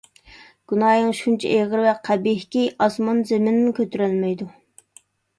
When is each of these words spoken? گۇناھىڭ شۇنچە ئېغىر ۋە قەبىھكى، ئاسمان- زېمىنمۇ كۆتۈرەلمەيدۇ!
گۇناھىڭ 0.71 1.09
شۇنچە 1.17 1.49
ئېغىر 1.57 1.83
ۋە 1.87 1.91
قەبىھكى، 2.07 2.63
ئاسمان- 2.85 3.19
زېمىنمۇ 3.33 3.75
كۆتۈرەلمەيدۇ! 3.81 4.49